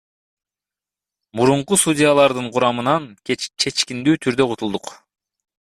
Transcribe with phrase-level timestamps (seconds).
[1.39, 3.03] Мурунку судьялардын курамынан
[3.65, 4.95] чечкиндүү түрдө кутулдук.